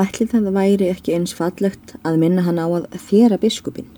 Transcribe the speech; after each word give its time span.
Ætli 0.00 0.24
það 0.30 0.46
væri 0.54 0.86
ekki 0.88 1.12
eins 1.12 1.32
fallegt 1.36 1.96
að 2.06 2.14
minna 2.22 2.44
hann 2.46 2.60
á 2.62 2.64
að 2.64 2.86
þjera 3.04 3.36
biskupin, 3.42 3.88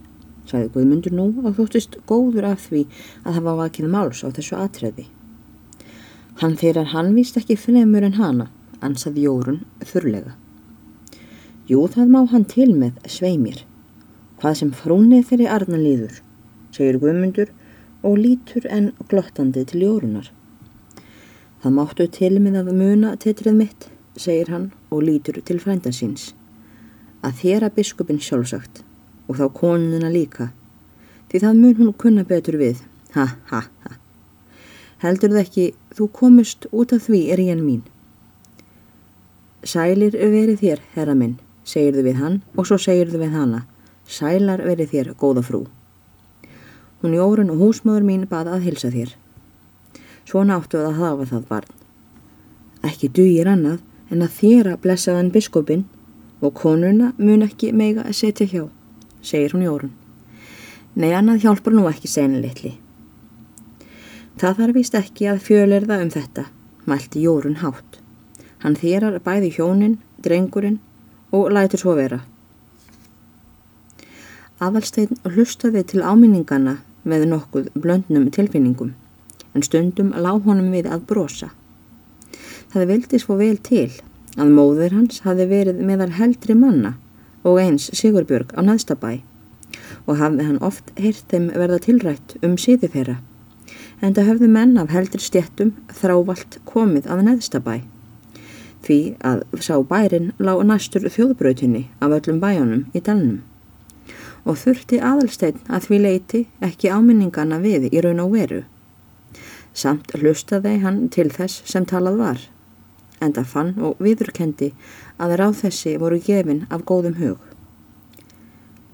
sagði 0.51 0.71
Guðmundur 0.75 1.15
nú 1.15 1.27
og 1.45 1.53
þóttist 1.59 1.99
góður 2.11 2.49
af 2.49 2.65
því 2.71 2.81
að 3.23 3.37
hafa 3.37 3.55
vakið 3.61 3.91
máls 3.93 4.23
á 4.27 4.29
þessu 4.35 4.57
atriði. 4.59 5.05
Hann 6.41 6.57
þeirrar 6.59 6.91
hann 6.95 7.13
víst 7.15 7.39
ekki 7.39 7.59
fremur 7.61 8.03
en 8.09 8.19
hana, 8.19 8.49
ansaði 8.81 9.29
Jórun 9.29 9.61
þurrlega. 9.93 10.35
Jú, 11.71 11.85
það 11.87 12.11
má 12.17 12.21
hann 12.35 12.49
til 12.51 12.73
með 12.75 12.99
sveimir. 13.07 13.63
Hvað 14.43 14.59
sem 14.59 14.75
frúnið 14.75 15.29
þeirri 15.31 15.51
arna 15.55 15.79
líður, 15.79 16.19
segir 16.75 16.99
Guðmundur 16.99 17.55
og 18.03 18.19
lítur 18.19 18.67
en 18.67 18.91
glottandi 19.07 19.69
til 19.71 19.87
Jórunar. 19.87 20.33
Það 21.63 21.79
máttu 21.79 22.11
til 22.11 22.37
með 22.43 22.65
að 22.65 22.77
muna 22.81 23.15
tetrið 23.23 23.61
mitt, 23.61 23.93
segir 24.19 24.51
hann 24.51 24.73
og 24.93 25.03
lítur 25.09 25.41
til 25.41 25.61
frændan 25.63 25.97
síns. 25.97 26.33
Að 27.25 27.39
þér 27.41 27.69
að 27.69 27.77
biskupin 27.79 28.21
sjálfsagt 28.21 28.83
og 29.29 29.39
þá 29.39 29.47
konuna 29.57 30.11
líka, 30.13 30.51
því 31.31 31.43
það 31.45 31.61
mun 31.61 31.77
hún 31.81 31.93
kunna 31.97 32.25
betur 32.29 32.59
við. 32.61 32.83
Ha, 33.15 33.27
ha, 33.51 33.61
ha. 33.85 33.97
Heldur 35.03 35.33
það 35.35 35.43
ekki, 35.43 35.67
þú 35.97 36.09
komist 36.15 36.67
út 36.71 36.93
af 36.95 37.07
því 37.09 37.23
er 37.35 37.41
ég 37.43 37.57
en 37.57 37.65
mín. 37.65 37.83
Sælir 39.63 40.17
verið 40.17 40.61
þér, 40.63 40.83
herra 40.95 41.15
minn, 41.15 41.39
segir 41.65 41.95
þau 41.97 42.05
við 42.09 42.19
hann 42.21 42.41
og 42.57 42.67
svo 42.69 42.79
segir 42.81 43.13
þau 43.13 43.21
við 43.23 43.37
hana. 43.37 43.63
Sælar 44.07 44.65
verið 44.67 44.93
þér, 44.93 45.13
góða 45.19 45.45
frú. 45.47 45.63
Hún 47.03 47.17
Jórun 47.17 47.51
og 47.51 47.63
húsmaður 47.63 48.07
mín 48.07 48.27
bað 48.31 48.51
að 48.55 48.67
hilsa 48.69 48.91
þér. 48.95 49.15
Svona 50.27 50.59
áttu 50.61 50.79
að 50.83 50.99
hafa 51.01 51.29
það 51.31 51.49
barn. 51.49 51.73
Ekki 52.87 53.11
dugir 53.15 53.51
annað 53.51 53.81
en 54.13 54.23
að 54.25 54.37
þýra 54.39 54.77
blessaðan 54.83 55.33
biskupin 55.33 55.87
og 56.45 56.55
konuna 56.59 57.13
mun 57.19 57.45
ekki 57.47 57.73
meiga 57.73 58.05
að 58.05 58.19
setja 58.19 58.47
hjá, 58.51 58.65
segir 59.25 59.55
hún 59.57 59.65
Jórun. 59.65 59.93
Nei, 60.95 61.13
annað 61.17 61.47
hjálpar 61.47 61.73
nú 61.73 61.87
ekki 61.89 62.11
senu 62.11 62.43
litli. 62.43 62.75
Það 64.37 64.59
þarf 64.59 64.77
vist 64.77 64.97
ekki 64.99 65.29
að 65.31 65.45
fjölerða 65.47 66.01
um 66.05 66.11
þetta, 66.13 66.45
mælti 66.85 67.23
Jórun 67.25 67.61
hátt. 67.63 68.01
Hann 68.63 68.77
þýrar 68.77 69.17
bæði 69.25 69.53
hjónin, 69.57 69.97
drengurinn 70.23 70.79
og 71.33 71.49
lætur 71.55 71.81
svo 71.81 71.97
vera. 71.97 72.21
Aðalstein 74.63 75.17
hlustaði 75.27 75.83
til 75.89 76.05
áminningana 76.05 76.77
með 77.09 77.25
nokkuð 77.33 77.73
blöndnum 77.75 78.29
tilfinningum, 78.35 78.93
en 79.55 79.67
stundum 79.67 80.13
lág 80.15 80.45
honum 80.47 80.71
við 80.75 80.91
að 80.93 81.07
brosa. 81.09 81.51
Það 82.73 82.89
vildi 82.89 83.21
svo 83.21 83.37
vel 83.37 83.59
til 83.61 83.91
að 84.41 84.53
móður 84.57 84.95
hans 84.97 85.21
hafi 85.27 85.45
verið 85.51 85.83
meðal 85.85 86.13
heldri 86.17 86.57
manna 86.57 86.95
og 87.45 87.61
eins 87.61 87.91
Sigurbjörg 87.99 88.55
á 88.57 88.61
næðstabæ 88.65 89.21
og 90.07 90.17
hafði 90.17 90.47
hann 90.49 90.63
oft 90.65 90.89
heyrt 90.97 91.27
þeim 91.29 91.51
verða 91.53 91.83
tilrætt 91.85 92.37
um 92.41 92.57
síði 92.61 92.89
þeirra 92.95 93.19
en 94.03 94.17
það 94.17 94.29
höfðu 94.31 94.49
menn 94.57 94.79
af 94.81 94.93
heldri 94.95 95.21
stjettum 95.23 95.75
þrávalt 96.01 96.59
komið 96.69 97.09
af 97.13 97.23
næðstabæ 97.27 97.77
því 98.87 98.99
að 99.21 99.45
sá 99.63 99.75
bærin 99.93 100.33
lág 100.43 100.65
næstur 100.67 101.07
þjóðbrautinni 101.13 101.85
af 102.01 102.17
öllum 102.19 102.41
bæjónum 102.43 102.87
í 102.97 103.05
dalnum 103.05 103.43
og 104.49 104.59
þurfti 104.59 104.99
aðalstein 104.99 105.61
að 105.71 105.87
því 105.87 106.01
leiti 106.07 106.41
ekki 106.69 106.91
áminningana 106.91 107.61
við 107.63 107.89
í 107.93 108.01
raun 108.03 108.23
og 108.25 108.33
veru. 108.35 108.63
Samt 109.73 110.11
hlustaði 110.19 110.79
hann 110.83 111.07
til 111.15 111.29
þess 111.33 111.63
sem 111.69 111.87
talað 111.89 112.19
var 112.19 112.43
en 113.23 113.35
það 113.37 113.51
fann 113.55 113.73
og 113.87 114.01
viðurkendi 114.03 114.73
að 115.23 115.37
ráð 115.41 115.59
þessi 115.63 115.97
voru 116.03 116.19
gefin 116.27 116.65
af 116.71 116.85
góðum 116.89 117.19
hug. 117.21 117.39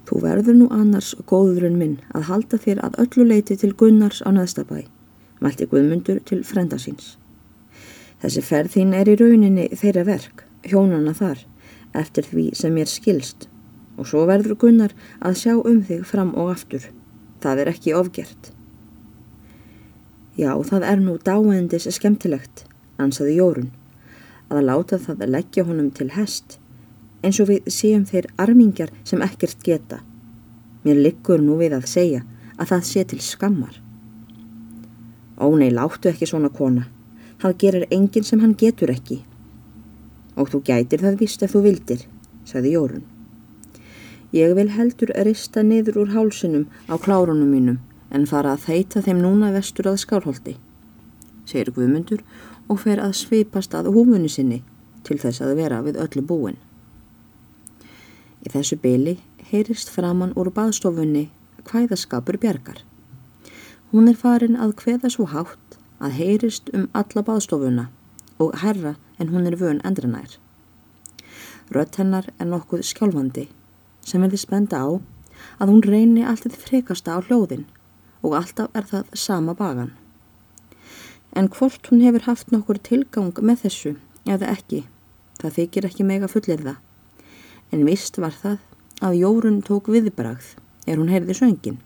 Þú 0.09 0.21
verður 0.23 0.57
nú 0.57 0.67
annars 0.73 1.11
góðurinn 1.29 1.77
minn 1.77 1.97
að 2.17 2.29
halda 2.29 2.57
þér 2.61 2.81
að 2.85 2.99
öllu 3.03 3.25
leiti 3.29 3.57
til 3.61 3.75
Gunnars 3.77 4.23
á 4.25 4.29
næðstabæ, 4.33 4.87
mælti 5.41 5.67
Guðmundur 5.69 6.21
til 6.25 6.41
frenda 6.45 6.79
síns. 6.81 7.15
Þessi 8.23 8.43
ferð 8.43 8.73
þín 8.75 8.95
er 8.97 9.11
í 9.11 9.17
rauninni 9.19 9.67
þeirra 9.77 10.05
verk, 10.07 10.43
hjónana 10.65 11.13
þar, 11.15 11.45
eftir 11.93 12.25
því 12.25 12.49
sem 12.57 12.77
ég 12.77 12.87
er 12.87 12.91
skilst 12.91 13.49
og 13.99 14.07
svo 14.07 14.23
verður 14.29 14.55
Gunnar 14.55 14.93
að 15.19 15.37
sjá 15.41 15.53
um 15.57 15.81
þig 15.83 16.05
fram 16.07 16.31
og 16.39 16.53
aftur. 16.53 16.85
Það 17.43 17.63
er 17.63 17.71
ekki 17.73 17.95
ofgert. 17.95 18.53
Já, 20.39 20.53
það 20.55 20.85
er 20.87 21.03
nú 21.03 21.17
dáendis 21.19 21.89
skemmtilegt, 21.97 22.63
ansaði 22.97 23.35
Jórun 23.41 23.69
að 24.49 24.65
láta 24.65 24.99
það 25.01 25.23
að 25.23 25.33
leggja 25.35 25.65
honum 25.67 25.91
til 25.95 26.09
hest 26.15 26.59
eins 27.23 27.39
og 27.41 27.49
við 27.49 27.67
séum 27.73 28.05
þeir 28.07 28.29
armingjar 28.39 28.91
sem 29.03 29.21
ekkert 29.23 29.63
geta. 29.63 29.99
Mér 30.85 31.01
liggur 31.03 31.41
nú 31.43 31.57
við 31.59 31.75
að 31.75 31.89
segja 31.91 32.23
að 32.57 32.71
það 32.71 32.85
sé 32.87 33.03
til 33.11 33.19
skammar. 33.23 33.75
Ó 35.39 35.47
nei, 35.55 35.69
láttu 35.71 36.11
ekki 36.11 36.27
svona 36.27 36.51
kona. 36.51 36.87
Það 37.39 37.57
gerir 37.63 37.87
enginn 37.95 38.27
sem 38.27 38.41
hann 38.43 38.55
getur 38.59 38.91
ekki. 38.91 39.21
Og 40.39 40.51
þú 40.51 40.63
gætir 40.67 41.03
það 41.03 41.19
vist 41.19 41.43
ef 41.43 41.55
þú 41.55 41.63
vildir, 41.67 42.03
sagði 42.47 42.75
Jórun. 42.75 43.05
Ég 44.35 44.53
vil 44.55 44.69
heldur 44.75 45.11
rista 45.25 45.63
niður 45.63 46.03
úr 46.03 46.11
hálsunum 46.13 46.67
á 46.91 46.95
klárunum 47.01 47.49
mínum 47.49 47.79
en 48.13 48.27
fara 48.29 48.53
að 48.53 48.65
þeita 48.67 49.01
þeim 49.05 49.21
núna 49.23 49.49
vestur 49.53 49.89
að 49.89 49.99
skálholti, 50.03 50.55
segir 51.49 51.71
Guðmundur 51.73 52.21
og 52.69 52.83
fer 52.83 53.01
að 53.01 53.17
svipast 53.19 53.73
að 53.75 53.91
húfunni 53.95 54.29
sinni 54.29 54.61
til 55.07 55.17
þess 55.21 55.41
að 55.43 55.55
vera 55.59 55.81
við 55.85 55.99
öllu 56.03 56.23
búin. 56.31 56.59
Í 58.45 58.51
þessu 58.53 58.77
byli 58.79 59.17
heyrist 59.49 59.89
framann 59.91 60.35
úr 60.37 60.51
baðstofunni 60.53 61.27
hvæðaskapur 61.67 62.37
bjargar. 62.41 62.83
Hún 63.91 64.09
er 64.09 64.17
farin 64.17 64.57
að 64.57 64.75
hveða 64.83 65.09
svo 65.09 65.25
hátt 65.33 65.79
að 65.99 66.17
heyrist 66.19 66.69
um 66.73 66.87
alla 66.93 67.23
baðstofuna 67.25 67.89
og 68.39 68.59
herra 68.63 68.95
en 69.19 69.33
hún 69.33 69.47
er 69.49 69.57
vön 69.59 69.81
endranær. 69.83 70.37
Rött 71.73 71.99
hennar 71.99 72.29
er 72.39 72.47
nokkuð 72.49 72.85
skjálfandi 72.85 73.47
sem 74.05 74.21
verður 74.23 74.43
spenda 74.45 74.81
á 74.81 74.87
að 75.59 75.73
hún 75.73 75.83
reyni 75.85 76.23
alltaf 76.25 76.55
frekasta 76.63 77.17
á 77.17 77.19
hljóðin 77.25 77.65
og 78.23 78.37
alltaf 78.39 78.71
er 78.73 78.87
það 78.89 79.11
sama 79.13 79.55
bagan. 79.57 79.91
En 81.37 81.49
hvort 81.53 81.91
hún 81.91 82.01
hefur 82.01 82.25
haft 82.25 82.51
nokkur 82.53 82.79
tilgang 82.81 83.35
með 83.41 83.65
þessu 83.65 83.93
eða 84.29 84.49
ekki, 84.55 84.83
það 85.41 85.55
þykir 85.57 85.87
ekki 85.89 86.07
mega 86.07 86.29
fullir 86.31 86.63
það. 86.65 86.79
En 87.73 87.85
vist 87.85 88.17
var 88.17 88.33
það 88.33 88.57
að 89.05 89.19
Jórun 89.21 89.61
tók 89.65 89.89
viðbragð 89.93 90.55
er 90.89 90.97
hún 90.97 91.11
heyrði 91.13 91.37
söngin, 91.37 91.77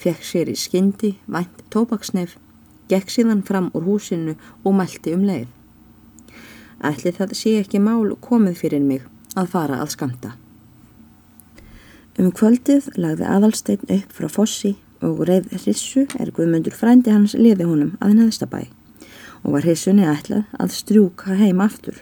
fekk 0.00 0.24
sér 0.24 0.50
í 0.50 0.56
skyndi, 0.56 1.14
vænt 1.28 1.62
tópaksnef, 1.70 2.36
gekk 2.90 3.12
síðan 3.12 3.44
fram 3.46 3.68
úr 3.76 3.86
húsinu 3.86 4.36
og 4.64 4.76
mælti 4.78 5.14
um 5.14 5.26
leið. 5.28 5.48
Ætli 6.80 7.12
það 7.12 7.34
sé 7.36 7.58
ekki 7.60 7.82
mál 7.84 8.16
komið 8.24 8.62
fyrir 8.62 8.80
mig 8.80 9.04
að 9.36 9.50
fara 9.52 9.82
að 9.84 9.92
skamta. 9.94 10.36
Um 12.18 12.32
kvöldið 12.36 12.88
lagði 12.96 13.28
aðalstein 13.28 13.84
upp 13.86 14.14
frá 14.16 14.28
fossi 14.32 14.74
og 15.04 15.22
reið 15.28 15.48
hrissu 15.56 16.04
er 16.20 16.30
Guðmundur 16.34 16.76
frændi 16.76 17.12
hans 17.14 17.34
liði 17.38 17.66
honum 17.68 17.96
að 18.04 18.16
neðstabæ 18.18 18.60
og 19.40 19.54
var 19.54 19.64
hrissunni 19.64 20.04
ætlað 20.04 20.44
að 20.60 20.74
strjúka 20.76 21.36
heim 21.38 21.62
aftur. 21.64 21.96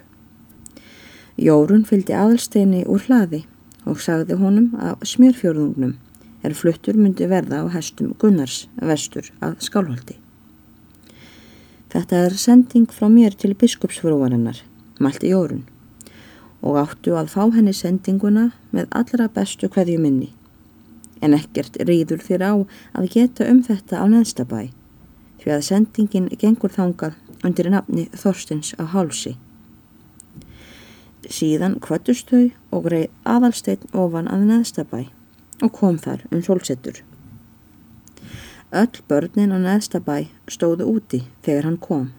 Jórun 1.38 1.84
fylgdi 1.86 2.16
aðalsteini 2.18 2.82
úr 2.90 3.04
hlaði 3.06 3.44
og 3.86 4.00
sagði 4.02 4.38
honum 4.40 4.72
að 4.82 5.04
smjörfjörðungnum 5.12 5.94
er 6.42 6.54
fluttur 6.58 6.98
myndi 6.98 7.28
verða 7.30 7.62
á 7.62 7.66
hestum 7.74 8.14
Gunnars 8.18 8.66
vestur 8.90 9.30
að 9.38 9.58
skálholti. 9.62 10.18
Þetta 11.88 12.24
er 12.26 12.34
sending 12.36 12.90
frá 12.92 13.06
mér 13.08 13.36
til 13.38 13.54
biskupsfrúarinnar, 13.56 14.58
mælti 15.00 15.30
Jórun, 15.30 15.62
og 16.60 16.82
áttu 16.82 17.14
að 17.16 17.30
fá 17.32 17.46
henni 17.54 17.72
sendinguna 17.72 18.50
með 18.74 18.90
allra 18.98 19.30
bestu 19.32 19.70
hverju 19.72 20.02
minni 20.02 20.32
en 21.22 21.36
ekkert 21.36 21.78
rýður 21.88 22.22
þér 22.24 22.44
á 22.44 22.54
að 22.98 23.10
geta 23.14 23.48
um 23.50 23.62
þetta 23.66 24.02
á 24.02 24.04
neðstabæ 24.10 24.60
því 25.42 25.52
að 25.54 25.66
sendingin 25.68 26.30
gengur 26.38 26.74
þangað 26.74 27.18
undir 27.46 27.70
nafni 27.70 28.08
Þorstins 28.16 28.74
á 28.78 28.84
hálsi. 28.94 29.36
Síðan 31.28 31.76
kvöttust 31.84 32.30
þau 32.30 32.50
og 32.72 32.88
greið 32.88 33.10
aðalsteinn 33.28 33.92
ofan 33.92 34.30
að 34.32 34.46
neðstabæ 34.48 35.00
og 35.62 35.72
kom 35.74 35.98
þar 35.98 36.24
um 36.32 36.42
solsettur. 36.42 37.02
Öll 38.72 39.00
börnin 39.08 39.54
á 39.54 39.58
neðstabæ 39.58 40.28
stóðu 40.50 40.88
úti 40.92 41.22
þegar 41.44 41.68
hann 41.68 41.80
kom 41.80 42.10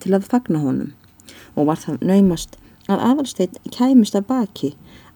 til 0.00 0.14
að 0.16 0.28
fagna 0.32 0.62
honum 0.62 0.92
og 1.54 1.68
var 1.68 1.80
það 1.80 2.04
naumast 2.08 2.56
að 2.90 3.04
aðalsteinn 3.08 3.72
kæmist 3.74 4.16
að 4.18 4.28
baki 4.30 4.72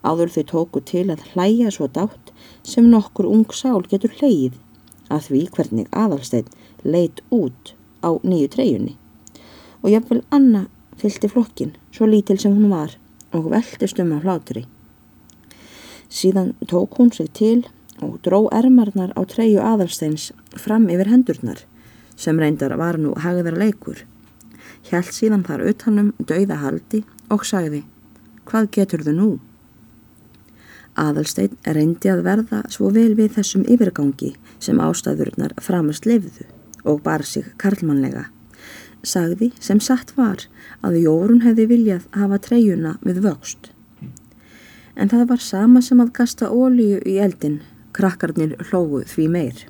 áður 0.07 0.33
þau 0.35 0.45
tóku 0.53 0.83
til 0.87 1.09
að 1.11 1.25
hlæja 1.33 1.73
svo 1.75 1.89
dátt 1.91 2.26
sem 2.63 2.91
nokkur 2.91 3.29
ung 3.31 3.49
sál 3.53 3.83
getur 3.91 4.15
hleið 4.21 4.59
að 5.11 5.29
því 5.31 5.43
hvernig 5.57 5.91
aðalsteinn 5.93 6.53
leit 6.85 7.23
út 7.31 7.75
á 8.03 8.11
nýju 8.23 8.53
treyjunni 8.55 8.97
og 9.83 9.93
jafnvel 9.93 10.23
Anna 10.35 10.67
fylgti 10.99 11.29
flokkin 11.31 11.77
svo 11.95 12.09
lítil 12.11 12.39
sem 12.43 12.55
hún 12.57 12.73
var 12.73 12.97
og 13.37 13.51
veldist 13.53 14.01
um 14.01 14.13
á 14.17 14.19
hlátri. 14.25 14.65
Síðan 16.09 16.55
tók 16.67 16.99
hún 16.99 17.13
sig 17.13 17.33
til 17.33 17.67
og 18.03 18.19
dró 18.23 18.49
ermarnar 18.53 19.13
á 19.17 19.23
treyu 19.25 19.61
aðalsteins 19.61 20.33
fram 20.57 20.89
yfir 20.89 21.11
hendurnar 21.11 21.65
sem 22.17 22.39
reyndar 22.39 22.77
var 22.77 22.99
nú 22.99 23.15
hagðar 23.15 23.59
leikur. 23.59 24.05
Hjælt 24.89 25.13
síðan 25.13 25.45
þar 25.45 25.67
utanum 25.71 26.13
dauðahaldi 26.19 27.05
og 27.31 27.45
sagði 27.45 27.85
Hvað 28.47 28.71
getur 28.71 29.03
þau 29.03 29.13
nú? 29.13 29.31
Aðalstein 30.97 31.57
reyndi 31.77 32.09
að 32.09 32.23
verða 32.25 32.63
svo 32.73 32.89
vel 32.95 33.13
við 33.19 33.35
þessum 33.37 33.67
yfirgangi 33.69 34.33
sem 34.65 34.81
ástæðurnar 34.81 35.53
framast 35.61 36.09
lefðu 36.09 36.47
og 36.89 37.03
bar 37.05 37.25
sig 37.27 37.47
karlmannlega. 37.61 38.27
Sagði 39.05 39.51
sem 39.61 39.81
satt 39.83 40.15
var 40.17 40.47
að 40.87 41.01
Jórun 41.03 41.45
hefði 41.45 41.67
viljað 41.73 42.07
hafa 42.17 42.41
treyjuna 42.43 42.97
við 43.05 43.23
vöxt. 43.27 43.71
En 44.97 45.13
það 45.13 45.27
var 45.35 45.43
sama 45.45 45.83
sem 45.85 46.01
að 46.01 46.15
kasta 46.17 46.49
ólíu 46.49 47.03
í 47.05 47.19
eldin, 47.21 47.61
krakkarnir 47.93 48.57
hlógu 48.71 49.03
því 49.05 49.27
meir. 49.33 49.67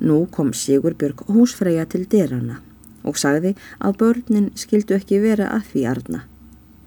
Nú 0.00 0.26
kom 0.32 0.52
Sigurbjörg 0.56 1.24
húsfreyja 1.28 1.86
til 1.88 2.04
derana 2.08 2.60
og 3.04 3.16
sagði 3.16 3.54
að 3.80 3.96
börnin 4.02 4.50
skildu 4.60 4.96
ekki 4.96 5.20
vera 5.24 5.48
að 5.54 5.72
því 5.72 5.86
arna. 5.88 6.20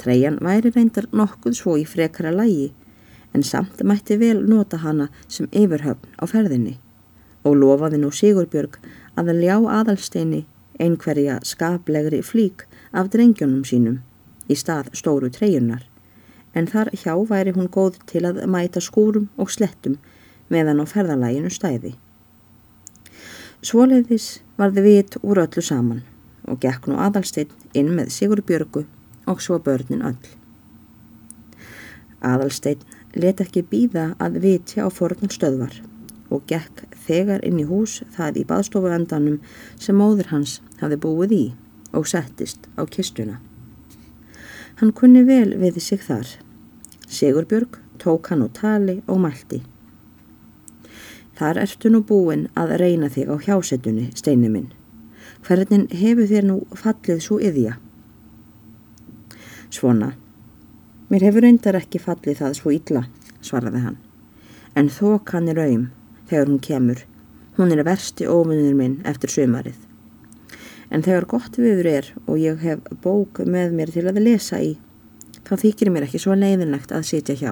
Treyjan 0.03 0.39
væri 0.43 0.73
reyndar 0.75 1.07
nokkuð 1.15 1.55
svo 1.55 1.77
í 1.79 1.85
frekara 1.87 2.31
lægi 2.35 2.71
en 3.33 3.43
samt 3.47 3.83
mætti 3.87 4.17
vel 4.19 4.41
nota 4.49 4.77
hana 4.83 5.07
sem 5.27 5.47
yfirhöfn 5.51 6.17
á 6.19 6.23
ferðinni 6.27 6.73
og 7.47 7.55
lofaði 7.61 7.99
nú 8.01 8.09
Sigurbjörg 8.11 8.79
að 9.19 9.31
að 9.33 9.41
ljá 9.45 9.55
aðalsteini 9.77 10.41
einhverja 10.83 11.39
skaplegri 11.47 12.21
flík 12.25 12.65
af 12.91 13.09
drengjónum 13.13 13.63
sínum 13.67 14.01
í 14.51 14.57
stað 14.59 14.91
stóru 14.99 15.29
treyjunar 15.31 15.85
en 16.53 16.67
þar 16.69 16.91
hjá 16.93 17.13
væri 17.29 17.53
hún 17.55 17.69
góð 17.71 17.99
til 18.09 18.23
að 18.27 18.43
mæta 18.55 18.81
skúrum 18.83 19.29
og 19.37 19.51
slettum 19.55 19.97
meðan 20.53 20.83
á 20.83 20.85
ferðalæginu 20.85 21.49
stæði. 21.53 21.93
Svoleiðis 23.63 24.41
varði 24.59 24.83
vit 24.85 25.17
úr 25.23 25.41
öllu 25.45 25.63
saman 25.63 26.03
og 26.43 26.59
gekk 26.61 26.89
nú 26.91 26.99
aðalstein 26.99 27.49
inn 27.73 27.93
með 27.95 28.11
Sigurbjörgu 28.17 28.83
og 29.27 29.41
svo 29.41 29.59
börnin 29.59 30.03
öll. 30.05 30.19
Aðalstein 32.23 32.83
let 33.15 33.41
ekki 33.43 33.65
býða 33.69 34.13
að 34.23 34.39
vitja 34.43 34.87
á 34.87 34.89
fornum 34.89 35.31
stöðvar 35.31 35.81
og 36.33 36.45
gekk 36.49 36.85
þegar 37.05 37.43
inn 37.45 37.59
í 37.61 37.67
hús 37.69 38.01
það 38.15 38.39
í 38.41 38.45
baðstofu 38.49 38.93
endanum 38.95 39.41
sem 39.79 39.97
móður 39.97 40.31
hans 40.33 40.59
hafði 40.81 40.99
búið 41.05 41.35
í 41.37 41.43
og 41.93 42.07
settist 42.09 42.65
á 42.79 42.83
kistuna. 42.89 43.39
Hann 44.79 44.95
kunni 44.97 45.21
vel 45.27 45.53
við 45.61 45.77
sig 45.83 46.01
þar. 46.01 46.25
Sigurbjörg 47.07 47.77
tók 48.01 48.31
hann 48.31 48.41
úr 48.47 48.53
tali 48.57 49.01
og 49.07 49.21
mælti. 49.21 49.61
Þar 51.37 51.59
ertu 51.63 51.89
nú 51.89 52.01
búin 52.05 52.47
að 52.57 52.75
reyna 52.81 53.09
þig 53.09 53.29
á 53.29 53.35
hjásetunni, 53.45 54.09
steinu 54.17 54.49
minn. 54.49 54.71
Hvernig 55.45 55.91
hefur 55.93 56.29
þér 56.29 56.45
nú 56.49 56.57
fallið 56.77 57.21
svo 57.25 57.39
yðja? 57.41 57.77
Svona. 59.73 60.11
Mér 61.09 61.25
hefur 61.25 61.41
reyndar 61.41 61.79
ekki 61.79 62.01
fallið 62.01 62.43
það 62.43 62.57
svo 62.59 62.71
illa, 62.75 63.07
svaraði 63.41 63.79
hann. 63.81 63.97
En 64.77 64.91
þokan 64.93 65.49
er 65.49 65.61
auðum 65.63 65.87
þegar 66.29 66.51
hún 66.51 66.61
kemur. 66.67 67.01
Hún 67.57 67.73
er 67.73 67.81
versti 67.85 68.27
óvinnir 68.29 68.77
minn 68.77 68.99
eftir 69.09 69.33
sömarið. 69.33 69.79
En 70.93 71.01
þegar 71.01 71.27
gott 71.33 71.57
viður 71.57 71.89
er 71.89 72.11
og 72.27 72.37
ég 72.37 72.61
hef 72.61 72.85
bók 73.01 73.41
með 73.49 73.73
mér 73.79 73.93
til 73.95 74.05
að 74.09 74.21
lesa 74.21 74.61
í, 74.61 74.75
þá 75.41 75.53
þykir 75.65 75.93
mér 75.93 76.05
ekki 76.05 76.21
svo 76.21 76.37
leiðinlegt 76.37 76.93
að 76.93 77.09
sitja 77.09 77.37
hjá. 77.41 77.51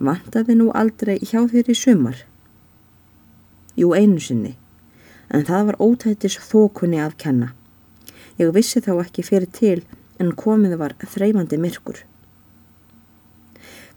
Vantaði 0.00 0.56
nú 0.56 0.72
aldrei 0.72 1.18
hjá 1.20 1.44
þér 1.52 1.68
í 1.68 1.76
sömar? 1.76 2.24
Jú, 3.76 3.92
einu 3.92 4.20
sinni. 4.24 4.56
En 5.28 5.44
það 5.44 5.72
var 5.72 5.82
ótættis 5.84 6.40
þókunni 6.48 7.04
að 7.04 7.18
kenna. 7.20 7.54
Ég 8.40 8.54
vissi 8.56 8.80
þá 8.80 8.94
ekki 9.04 9.24
fyrir 9.28 9.52
til 9.52 9.80
en 10.20 10.32
komið 10.36 10.76
var 10.80 10.94
þreymandi 11.00 11.58
myrkur. 11.60 12.02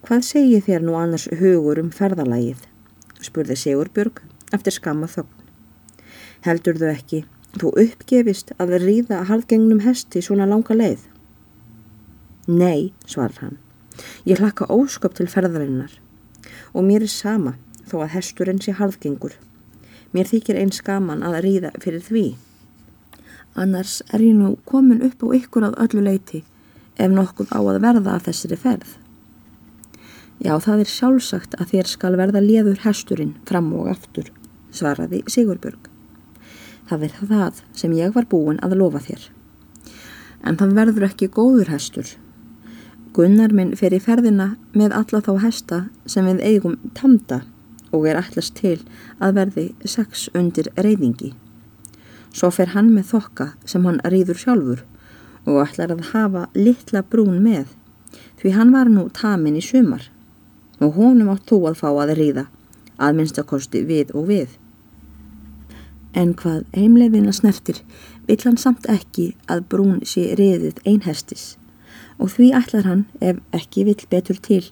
Hvað 0.03 0.25
segir 0.27 0.63
þér 0.65 0.83
nú 0.83 0.95
annars 0.99 1.29
hugur 1.39 1.79
um 1.79 1.91
ferðalægið? 1.91 2.65
spurði 3.23 3.55
Sigurbjörg 3.59 4.19
eftir 4.55 4.75
skama 4.75 5.07
þögn. 5.07 5.31
Heldur 6.43 6.79
þau 6.79 6.89
ekki, 6.91 7.21
þú 7.55 7.71
uppgefist 7.85 8.51
að 8.59 8.75
ríða 8.83 9.21
harðgengnum 9.29 9.83
hesti 9.85 10.23
svona 10.23 10.47
langa 10.49 10.75
leið? 10.75 11.05
Nei, 12.51 12.91
svarar 13.07 13.39
hann. 13.39 13.59
Ég 14.27 14.41
hlakka 14.41 14.67
ósköp 14.67 15.15
til 15.15 15.29
ferðarinnar 15.31 15.99
og 16.73 16.83
mér 16.83 17.05
er 17.05 17.11
sama 17.13 17.55
þó 17.87 18.01
að 18.03 18.15
hesturinn 18.17 18.59
sé 18.63 18.73
harðgengur. 18.75 19.37
Mér 20.11 20.27
þykir 20.27 20.59
einn 20.59 20.73
skaman 20.75 21.23
að 21.23 21.39
ríða 21.45 21.71
fyrir 21.79 22.03
því 22.03 22.25
annars 23.55 24.01
er 24.13 24.21
ég 24.23 24.35
nú 24.38 24.55
komin 24.65 25.03
upp 25.05 25.23
á 25.23 25.27
ykkur 25.38 25.67
að 25.69 25.79
öllu 25.85 26.03
leiti 26.07 26.44
ef 26.97 27.11
nokkuð 27.11 27.53
á 27.53 27.59
að 27.61 27.81
verða 27.83 28.15
af 28.17 28.27
þessari 28.27 28.57
ferð. 28.59 28.91
Já, 30.44 30.57
það 30.59 30.83
er 30.83 30.89
sjálfsagt 30.91 31.53
að 31.59 31.69
þér 31.73 31.89
skal 31.89 32.17
verða 32.19 32.41
liður 32.44 32.81
hesturinn 32.83 33.35
fram 33.47 33.69
og 33.77 33.91
aftur, 33.94 34.27
svaraði 34.73 35.21
Sigurbjörg. 35.29 35.88
Það 36.89 37.05
er 37.07 37.13
það 37.19 37.61
sem 37.77 37.94
ég 37.95 38.11
var 38.15 38.27
búin 38.29 38.59
að 38.65 38.75
lofa 38.81 39.00
þér. 39.05 39.29
En 40.44 40.57
það 40.59 40.75
verður 40.79 41.07
ekki 41.07 41.31
góður 41.31 41.71
hestur. 41.71 42.09
Gunnar 43.13 43.53
minn 43.53 43.75
fer 43.77 43.94
í 43.94 44.01
ferðina 44.01 44.56
með 44.73 44.97
alla 44.97 45.21
þá 45.23 45.33
hesta 45.45 45.79
sem 46.09 46.27
við 46.27 46.44
eigum 46.44 46.79
tamda 46.97 47.44
og 47.94 48.09
er 48.09 48.17
allast 48.19 48.57
til 48.57 48.79
að 49.21 49.38
verði 49.38 49.65
sex 49.85 50.27
undir 50.33 50.71
reyðingi. 50.75 51.31
Svo 52.33 52.50
fer 52.53 52.74
hann 52.74 52.89
með 52.94 53.12
þokka 53.13 53.47
sem 53.69 53.85
hann 53.85 54.01
rýður 54.09 54.39
sjálfur 54.41 54.81
og 55.45 55.59
ætlar 55.63 55.94
að 55.94 56.09
hafa 56.13 56.47
litla 56.57 57.03
brún 57.06 57.39
með 57.45 57.71
því 58.41 58.53
hann 58.57 58.74
var 58.74 58.89
nú 58.89 59.06
tamin 59.13 59.59
í 59.59 59.63
sumar 59.63 60.09
og 60.81 60.97
honum 60.97 61.31
átt 61.33 61.45
þú 61.51 61.59
að 61.69 61.80
fá 61.81 61.89
að 61.91 62.15
rýða 62.19 62.45
að 62.97 63.18
minnstakosti 63.19 63.83
við 63.88 64.13
og 64.18 64.27
við. 64.30 64.50
En 66.13 66.33
hvað 66.38 66.65
heimleiðina 66.77 67.33
snertir 67.33 67.81
vill 68.27 68.41
hann 68.45 68.59
samt 68.62 68.89
ekki 68.89 69.31
að 69.51 69.65
brún 69.69 70.01
sé 70.07 70.31
reyðið 70.39 70.81
einhestis 70.89 71.53
og 72.18 72.33
því 72.35 72.50
ætlar 72.57 72.89
hann 72.89 73.06
ef 73.21 73.40
ekki 73.56 73.85
vill 73.87 74.09
betur 74.09 74.37
til 74.49 74.63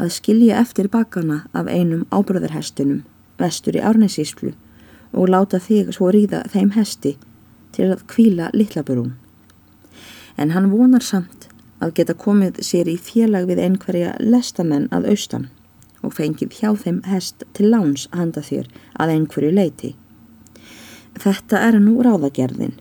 að 0.00 0.12
skilja 0.16 0.60
eftir 0.60 0.88
bakana 0.92 1.42
af 1.56 1.68
einum 1.68 2.06
ábröðarhestunum 2.12 3.04
vestur 3.40 3.76
í 3.76 3.84
árnesíslu 3.84 4.54
og 5.12 5.30
láta 5.30 5.60
þig 5.62 5.92
svo 5.94 6.10
ríða 6.14 6.44
þeim 6.52 6.72
hesti 6.76 7.16
til 7.76 7.90
að 7.92 8.06
kvíla 8.10 8.50
litlaburún. 8.54 9.14
En 10.36 10.52
hann 10.52 10.70
vonar 10.72 11.04
samt 11.04 11.48
að 11.80 11.94
geta 11.98 12.16
komið 12.16 12.62
sér 12.64 12.88
í 12.88 12.96
félag 13.00 13.48
við 13.50 13.62
einhverja 13.66 14.14
lestamenn 14.20 14.88
að 14.94 15.10
austan 15.12 15.48
og 16.04 16.14
fengið 16.16 16.56
hjá 16.60 16.70
þeim 16.78 17.02
hest 17.08 17.44
til 17.56 17.70
láns 17.72 18.06
handa 18.12 18.42
þér 18.44 18.68
að 19.00 19.12
einhverju 19.16 19.52
leiti. 19.52 19.92
Þetta 21.16 21.62
er 21.68 21.78
nú 21.80 21.98
ráðagerðin. 22.04 22.76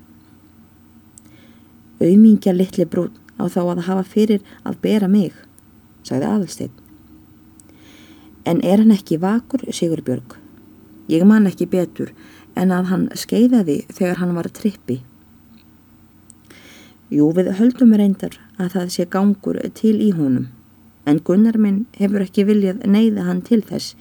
Auðmingja 2.03 2.53
litli 2.53 2.86
brún 2.86 3.13
á 3.39 3.48
þá 3.48 3.62
að 3.63 3.86
hafa 3.88 4.08
fyrir 4.08 4.44
að 4.67 4.82
bera 4.84 5.08
mig, 5.12 5.34
sagði 6.03 6.32
aðalsteinn. 6.32 6.74
En 8.46 8.60
er 8.62 8.84
hann 8.84 8.94
ekki 8.94 9.17
vakur, 9.17 9.63
Sigurbjörg? 9.74 10.45
Ég 11.12 11.26
man 11.28 11.46
ekki 11.50 11.68
betur 11.70 12.14
en 12.56 12.72
að 12.74 12.90
hann 12.92 13.06
skeiðaði 13.14 13.84
þegar 13.94 14.22
hann 14.22 14.34
var 14.38 14.50
trippi. 14.50 15.02
Jú, 17.14 17.30
við 17.38 17.52
höldum 17.60 17.94
reyndar 17.94 18.40
að 18.58 18.72
það 18.76 18.92
sé 18.96 19.06
gangur 19.14 19.60
til 19.78 19.96
í 20.02 20.10
honum, 20.16 20.48
en 21.06 21.22
Gunnar 21.22 21.60
minn 21.62 21.84
hefur 22.00 22.24
ekki 22.26 22.48
viljað 22.48 22.82
neyða 22.90 23.28
hann 23.28 23.44
til 23.46 23.62
þess 23.62 23.94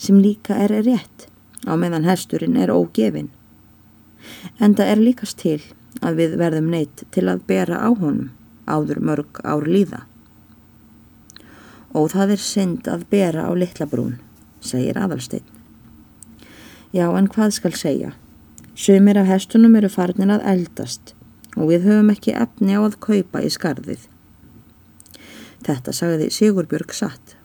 sem 0.00 0.18
líka 0.20 0.58
er 0.60 0.74
rétt 0.84 1.28
á 1.64 1.72
meðan 1.80 2.08
hesturinn 2.08 2.58
er 2.60 2.72
ógefin. 2.72 3.30
En 4.60 4.76
það 4.76 4.92
er 4.92 5.04
líkast 5.06 5.40
til 5.40 5.60
að 6.04 6.20
við 6.20 6.36
verðum 6.40 6.68
neytt 6.72 7.04
til 7.14 7.26
að 7.32 7.46
bera 7.48 7.80
á 7.80 7.88
honum 7.88 8.28
áður 8.68 9.00
mörg 9.00 9.40
ár 9.44 9.64
líða. 9.64 10.04
Og 11.96 12.12
það 12.12 12.36
er 12.36 12.44
synd 12.44 12.92
að 12.92 13.08
bera 13.10 13.48
á 13.48 13.52
litlabrún, 13.56 14.20
segir 14.60 15.00
aðalsteinn. 15.00 15.59
Já, 16.90 17.06
en 17.14 17.28
hvað 17.30 17.52
skal 17.54 17.74
segja? 17.78 18.12
Sumir 18.74 19.18
af 19.20 19.28
hestunum 19.30 19.76
eru 19.78 19.90
farnir 19.92 20.32
að 20.34 20.46
eldast 20.54 21.12
og 21.56 21.68
við 21.70 21.84
höfum 21.86 22.10
ekki 22.14 22.34
efni 22.34 22.74
á 22.74 22.82
að 22.82 22.96
kaupa 23.02 23.42
í 23.46 23.50
skarðið. 23.50 24.06
Þetta 25.66 25.94
sagði 25.94 26.30
Sigurbjörg 26.34 26.94
satt 26.96 27.36